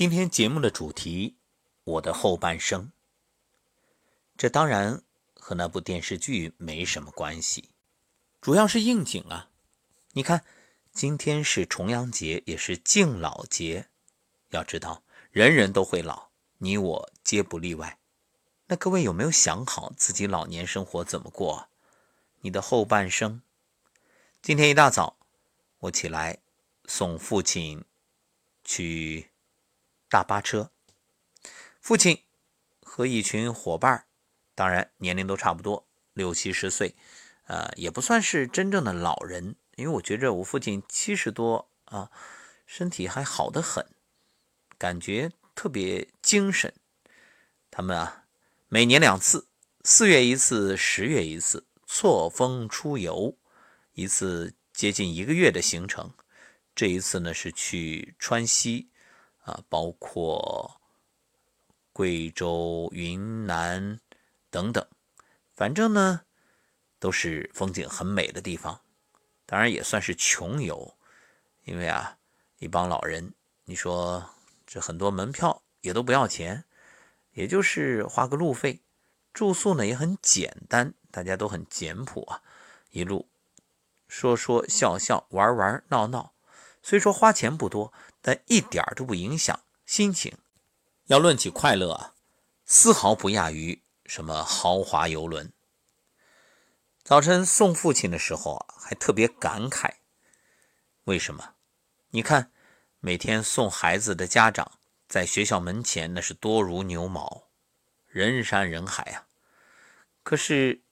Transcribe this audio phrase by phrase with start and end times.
[0.00, 1.36] 今天节目的主题，
[1.84, 2.90] 我的后半生。
[4.34, 5.02] 这当然
[5.34, 7.68] 和那部电视剧没什么关系，
[8.40, 9.50] 主要是应景啊。
[10.12, 10.42] 你看，
[10.90, 13.90] 今天是重阳节，也是敬老节。
[14.48, 15.02] 要知道，
[15.32, 17.98] 人人都会老，你我皆不例外。
[18.68, 21.68] 那各位有没有想好自己老年生活怎么过？
[22.40, 23.42] 你的后半生？
[24.40, 25.18] 今天一大早，
[25.80, 26.38] 我起来
[26.86, 27.84] 送父亲
[28.64, 29.29] 去
[30.10, 30.70] 大巴车。
[31.80, 32.24] 父亲
[32.82, 34.04] 和一群伙伴，
[34.54, 36.94] 当然年龄都差不多，六七十岁，
[37.46, 42.10] 呃，也不算是真正的老人，因为我觉着我父亲七十多啊，
[42.66, 43.86] 身体还好得很，
[44.76, 46.74] 感觉特别精神。
[47.70, 48.26] 他们啊，
[48.68, 49.46] 每年两次，
[49.84, 53.38] 四月一次，十月一次，错峰出游。
[53.94, 56.12] 一次接近一个月的行程，
[56.74, 58.89] 这一次呢是去川西，
[59.50, 60.80] 啊，包括
[61.92, 64.00] 贵州、云南
[64.48, 64.86] 等等，
[65.52, 66.22] 反正呢
[67.00, 68.80] 都是风景很美的地方。
[69.44, 70.96] 当然也算是穷游，
[71.64, 72.18] 因为啊
[72.58, 74.30] 一帮老人，你说
[74.66, 76.64] 这很多门票也都不要钱，
[77.32, 78.80] 也就是花个路费，
[79.32, 82.42] 住宿呢也很简单，大家都很简朴啊，
[82.90, 83.28] 一路。
[84.06, 86.32] 说说笑笑，玩玩闹闹，
[86.82, 90.38] 虽说花钱不多，但一点都不影响心情。
[91.06, 92.14] 要论起快乐啊，
[92.64, 95.52] 丝毫不亚于什么豪华游轮。
[97.02, 99.94] 早晨送父亲的时候啊，还特别感慨。
[101.04, 101.54] 为什么？
[102.10, 102.52] 你看，
[103.00, 107.48] 每天送孩子的家长在学校门前那是多如牛毛，
[108.06, 109.26] 人山人海啊。
[110.22, 110.82] 可是。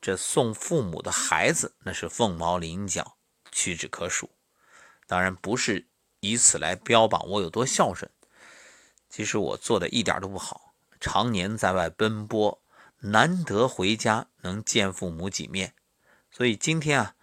[0.00, 3.16] 这送父母的孩子，那是凤毛麟角，
[3.50, 4.28] 屈指可数。
[5.06, 5.88] 当然不是
[6.24, 8.10] 以此来标榜我有多孝顺。
[9.08, 12.62] 其实我做的一点都不好，常年在外奔波，
[13.00, 15.74] 难得回家能见父母几面。
[16.30, 17.14] 所以今天啊，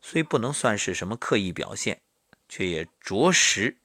[0.00, 2.02] 虽不能算是什么刻意表现，
[2.48, 3.78] 却也着实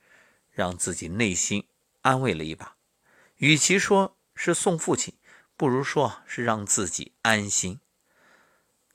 [0.50, 1.68] 让自己内心
[2.02, 2.78] 安慰了一把。
[3.36, 5.14] 与其说是送父亲，
[5.56, 7.80] 不如说是让自己安心。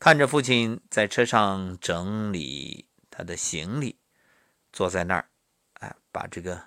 [0.00, 4.00] 看着父亲在车上整理他的行李，
[4.72, 5.29] 坐在那儿，
[6.12, 6.62] 把这个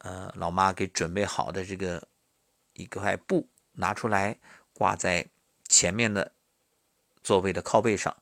[0.00, 2.08] 呃老妈给准备好的这个
[2.72, 4.38] 一块布拿出来
[4.72, 5.26] 挂在
[5.68, 6.32] 前面的
[7.22, 8.16] 座位的靠背上，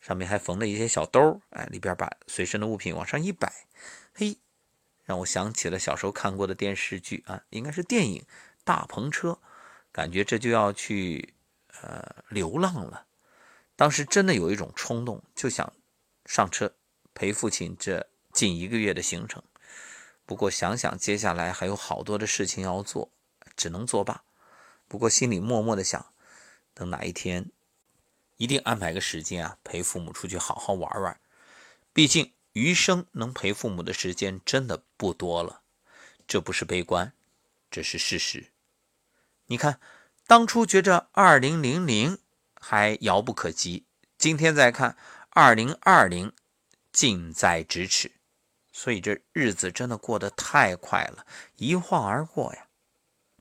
[0.00, 3.66] 上面还缝了一些小兜哎，里边把随身的物品往上一摆，
[4.14, 4.36] 嘿，
[5.04, 8.22] 让我想起了小时候看过的电视剧啊，应该是电影
[8.64, 9.30] 《大篷车》，
[9.90, 11.34] 感觉这就要去
[11.82, 13.06] 呃流浪了。
[13.74, 15.72] 当时真的有一种冲动，就想
[16.26, 16.74] 上车
[17.14, 18.06] 陪父亲这
[18.38, 19.42] 近一个月的行程。
[20.24, 23.10] 不过想想接下来还有好多的事情要做，
[23.56, 24.22] 只能作罢。
[24.86, 26.12] 不过心里默默的想，
[26.72, 27.50] 等哪一天
[28.36, 31.20] 一定安排个时间啊，陪父母出去好好玩玩。
[31.92, 35.62] 毕竟余生能陪父母的时间真的不多了。
[36.28, 37.12] 这不是悲观，
[37.68, 38.52] 这是事实。
[39.46, 39.80] 你看，
[40.28, 42.18] 当初觉着二零零零。
[42.60, 43.86] 还遥不可及，
[44.18, 44.96] 今天再看，
[45.30, 46.32] 二零二零
[46.90, 48.10] 近在咫尺，
[48.78, 52.68] 所以这日子真的过得太快了，一晃而过呀。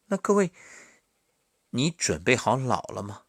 [0.07, 0.51] 那各位，
[1.69, 3.25] 你准备好老了吗？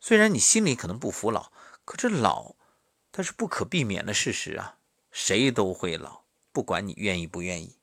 [0.00, 1.52] 虽然你心里可能不服老，
[1.84, 2.54] 可这老，
[3.12, 4.78] 它是不可避免的事实啊，
[5.10, 7.76] 谁都会老，不管你愿意不愿意。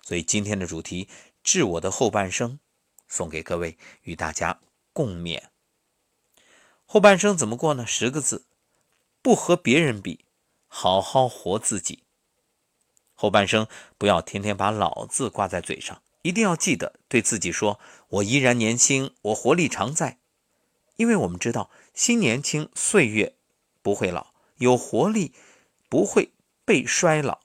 [0.00, 1.04] 所以今天的主题
[1.42, 2.52] 《致我的后半生》，
[3.08, 4.58] 送给各位，与大家
[4.94, 5.42] 共勉。
[6.86, 7.86] 后半生怎么过呢？
[7.86, 8.46] 十个字：
[9.20, 10.24] 不和别人比，
[10.66, 12.04] 好好活自己。
[13.16, 13.66] 后半生
[13.98, 20.18] 不要天天把“老”字挂在嘴上，一定要记得对自己说：“我依然年轻，我活力常在。”
[20.94, 23.34] 因为我们知道，心年轻，岁月
[23.82, 24.28] 不会老，
[24.58, 25.34] 有活力
[25.88, 26.32] 不会
[26.64, 27.40] 被衰老。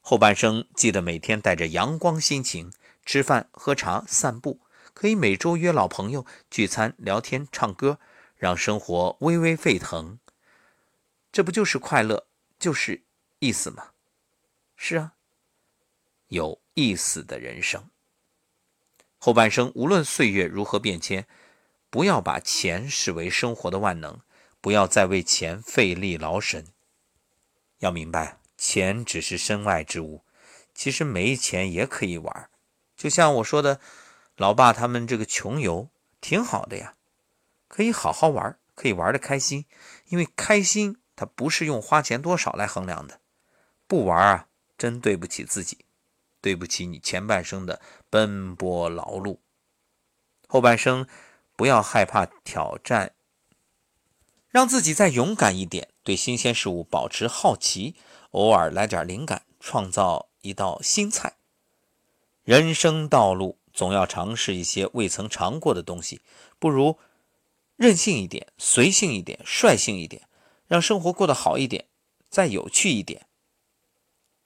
[0.00, 2.72] 后半生记得每天带着阳光心情
[3.06, 4.58] 吃饭、喝茶、散步，
[4.92, 8.00] 可以每周约老朋友聚餐、聊天、唱歌。
[8.34, 10.18] 让生活微微沸腾，
[11.30, 12.26] 这不就是快乐，
[12.58, 13.04] 就是
[13.38, 13.91] 意思吗？
[14.84, 15.12] 是啊，
[16.26, 17.88] 有意思的人生。
[19.16, 21.24] 后半生无论岁月如何变迁，
[21.88, 24.22] 不要把钱视为生活的万能，
[24.60, 26.66] 不要再为钱费力劳神。
[27.78, 30.24] 要明白，钱只是身外之物，
[30.74, 32.50] 其实没钱也可以玩。
[32.96, 33.78] 就像我说的，
[34.34, 35.90] 老爸他们这个穷游
[36.20, 36.96] 挺好的呀。
[37.68, 39.64] 可以好好玩，可以玩的开心，
[40.06, 43.20] 因为开心它不是用花钱多少来衡量的。
[43.86, 44.48] 不玩啊，
[44.82, 45.78] 真对不起自己。
[46.40, 47.80] 对不起你前半生的
[48.10, 49.38] 奔波劳碌。
[50.48, 51.06] 后半生
[51.54, 53.12] 不要害怕挑战，
[54.48, 57.94] 让自己再勇敢一点，对新鲜事物保持好奇，
[58.32, 61.36] 偶尔来点灵感，创造一道新菜。
[62.42, 66.22] 人生道路总要尝试一些未曾尝过的东西，
[66.58, 66.98] 不如
[67.76, 70.26] 任性一点、随性一点、率性一点，
[70.66, 71.86] 让生活过得好一点，
[72.28, 73.28] 再有趣一点。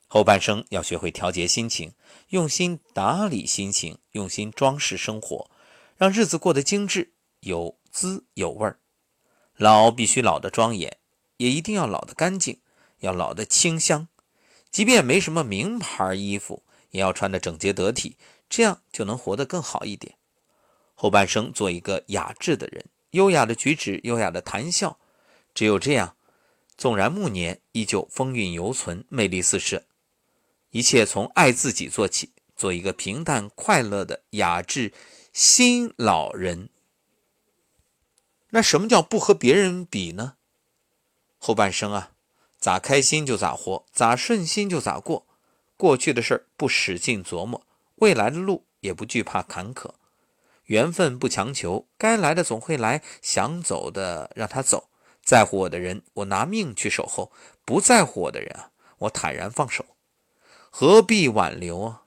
[0.08, 1.92] 后半生要学会调节心情，
[2.28, 5.50] 用心打理心情，用心装饰生活。
[5.96, 8.78] 让日子过得精致，有滋有味儿。
[9.56, 10.98] 老必须老得庄严，
[11.38, 12.60] 也一定要老得干净，
[13.00, 14.08] 要老得清香。
[14.70, 18.16] 即便没什么名牌衣服，也要穿得整洁得体，
[18.48, 20.16] 这样就能活得更好一点。
[20.94, 24.98] 后半生做一个雅致的人，优雅的举止，优雅的谈笑。
[25.54, 26.16] 只有这样，
[26.76, 29.84] 纵然暮年，依旧风韵犹存，魅力四射。
[30.76, 34.92] 一切从爱自己做起，做一个平淡快乐的雅致。
[35.32, 36.68] 新老人，
[38.50, 40.34] 那什么叫不和别人比呢？
[41.38, 42.12] 后半生啊，
[42.58, 45.26] 咋开心就咋活，咋顺心就咋过。
[45.78, 49.92] 过去的事儿不使劲琢磨，未来的路也不惧怕坎坷。
[50.64, 54.90] 缘分不强求，该来的总会来，想走的让他走。
[55.22, 57.32] 在乎我的人，我拿命去守候；
[57.64, 59.86] 不在乎我的人啊，我坦然放手。
[60.78, 62.02] 何必挽留啊？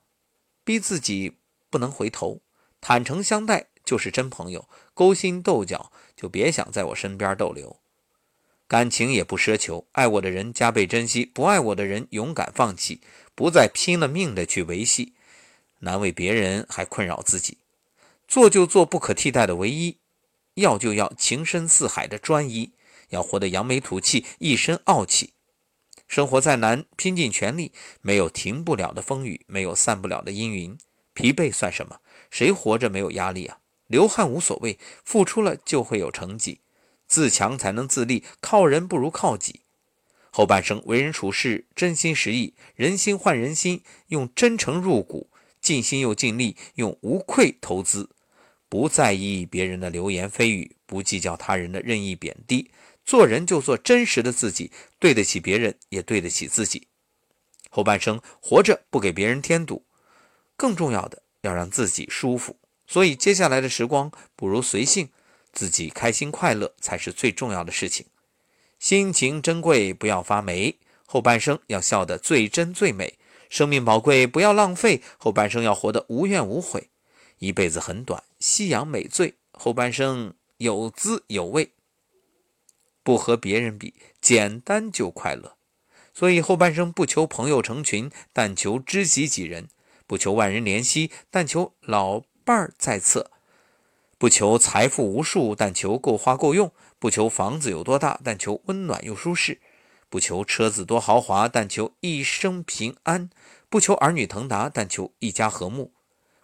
[0.63, 1.37] 逼自己
[1.71, 2.41] 不能回头。
[2.79, 7.79] 坦诚相待就是真朋友，勾心斗角就别想在我身边逗留。
[8.67, 13.01] 感情也不奢求，爱我的人加倍珍惜，不爱我的人勇敢放弃，
[13.33, 15.15] 不再拼了命的去维系，
[15.79, 17.57] 难为别人还困扰自己。
[18.27, 19.97] 做就做不可替代的唯一，
[20.53, 22.73] 要就要情深似海的专一，
[23.09, 25.33] 要活得扬眉吐气，一身傲气。
[26.09, 27.71] 生活再难，拼尽全力，
[28.01, 30.75] 没有停不了的风雨，没有散不了的阴云。
[31.13, 31.99] 疲惫算什么？
[32.31, 33.59] 谁活着没有压力啊？
[33.85, 36.61] 流汗无所谓，付出了就会有成绩。
[37.07, 39.61] 自强才能自立，靠人不如靠己。
[40.31, 45.29] 后半生为人处事真心实意，人心换人心，用真诚入股，
[45.61, 48.09] 尽心又尽力，用无愧投资。
[48.67, 52.71] 不在意别人的流言蜚语，不计较他人的任意贬低。
[53.09, 56.89] 做人就做真实的自己，对得起别人，也对得起自己。
[57.71, 59.83] 后半生活着不给别人添堵，
[60.55, 61.23] 更重要的。
[61.41, 65.09] 要让自己舒服，所以接下来的时光不如随性，
[65.51, 68.05] 自己开心快乐才是最重要的事情。
[68.77, 70.77] 心情珍贵，不要发霉。
[71.07, 73.17] 后半生要笑得最真最美。
[73.49, 75.01] 生命宝贵，不要浪费。
[75.17, 76.91] 后半生要活得无怨无悔。
[77.39, 79.33] 一辈子很短，夕阳美醉。
[79.53, 81.71] 后半生有滋有味。
[83.09, 85.55] 不和别人比，简单就快乐。
[86.13, 89.67] 所以后半生不求朋友成群，但求知己几人。
[90.05, 93.31] 不求万人怜惜，但求老伴儿在侧；
[94.19, 96.69] 不求财富无数，但求够花够用；
[96.99, 99.55] 不求房子有多大，但求温暖又舒适；
[100.07, 103.31] 不求车子多豪华，但求一生平安；
[103.69, 105.89] 不求儿女腾达，但求一家和睦；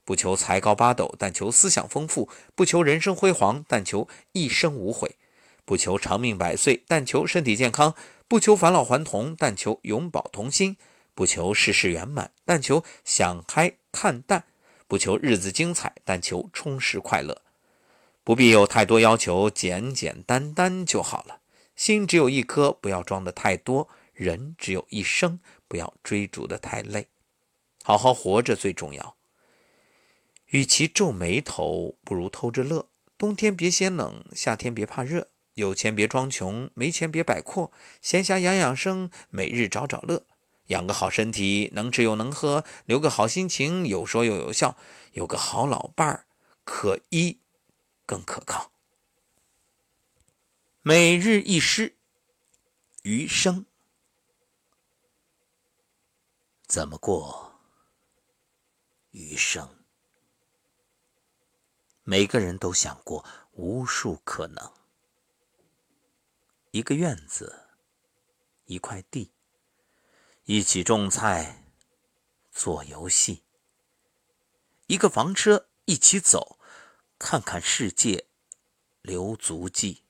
[0.03, 5.11] 不求才高八斗，但求思想丰富；不求人生辉煌，但求一生无悔；
[5.65, 7.91] 不求长命百岁，但求身体健康；
[8.27, 10.77] 不求返老还童，但求永葆童心。
[11.13, 14.41] 不求事事圆满，但求想开看淡；
[14.87, 17.41] 不求日子精彩，但求充实快乐。
[18.23, 21.39] 不必有太多要求，简简单单就好了。
[21.75, 27.07] 心只有一颗，不要装的太多；人只有一生，不要追逐的太累。
[27.83, 29.15] 好好活着最重要。
[30.47, 32.87] 与其皱眉头，不如偷着乐。
[33.17, 35.27] 冬天别嫌冷，夏天别怕热。
[35.55, 37.71] 有钱别装穷，没钱别摆阔。
[38.01, 40.25] 闲暇养养生，每日找找乐。
[40.67, 44.75] 养个好身体，能吃又能喝；留个好心情，有说又有笑；
[45.13, 46.25] 有个好老伴儿，
[46.63, 47.39] 可依
[48.05, 48.71] 更可靠。
[50.81, 51.95] 每日一诗，
[53.03, 53.65] 余生
[56.67, 57.59] 怎么过？
[59.11, 59.69] 余生，
[62.03, 64.71] 每个人都想过无数可能：
[66.75, 67.69] 一个院子，
[68.65, 69.31] 一块地。
[70.43, 71.63] 一起种菜，
[72.51, 73.45] 做游戏。
[74.87, 76.59] 一个房车，一起走，
[77.17, 78.27] 看看世界，
[79.01, 80.03] 留足迹。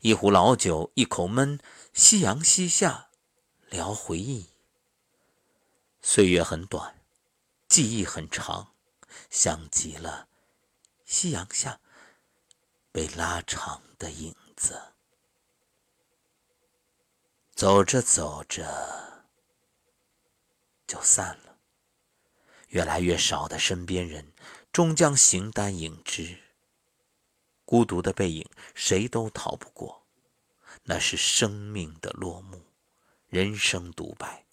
[0.00, 1.60] 一壶老酒，一口闷，
[1.92, 3.10] 夕阳西下，
[3.70, 4.50] 聊回忆。
[6.02, 7.04] 岁月很短，
[7.68, 8.74] 记忆很长，
[9.30, 10.26] 像极了
[11.04, 11.80] 夕阳下
[12.90, 14.94] 被拉长的影子。
[17.56, 19.24] 走着走着。
[20.86, 21.56] 就散了。
[22.68, 24.34] 越来越少的身边人，
[24.70, 26.38] 终将形单影只。
[27.64, 30.04] 孤独的背影，谁都逃不过。
[30.82, 32.62] 那是生命的落幕，
[33.26, 34.44] 人生独白。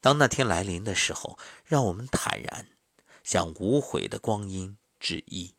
[0.00, 2.68] 当那天来临的时候，让我们坦然
[3.24, 5.56] 向无悔的光阴致意。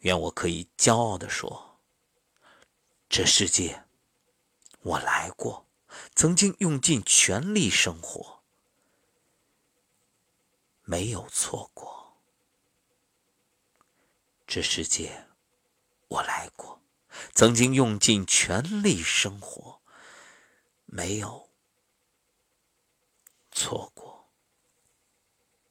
[0.00, 1.78] 愿我可以骄傲地说：
[3.08, 3.83] 这世界，
[4.84, 5.66] 我来过，
[6.14, 8.42] 曾经用尽全力生活，
[10.82, 12.18] 没有错过。
[14.46, 15.26] 这世界，
[16.08, 16.82] 我来过。
[17.32, 19.80] 曾经用尽全力生活，
[20.84, 21.48] 没有
[23.50, 24.13] 错过。